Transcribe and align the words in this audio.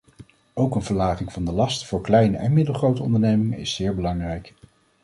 Ook 0.53 0.75
een 0.75 0.81
verlaging 0.83 1.33
van 1.33 1.45
de 1.45 1.51
lasten 1.51 1.87
voor 1.87 2.01
kleine 2.01 2.37
en 2.37 2.53
middelgrote 2.53 3.01
ondernemingen 3.03 3.57
is 3.59 3.75
zeer 3.75 3.95
belangrijk. 3.95 4.53